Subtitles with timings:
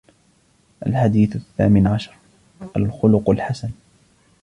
[0.87, 2.15] الحديث الثامن عشر:
[2.77, 3.69] الخلق الحسن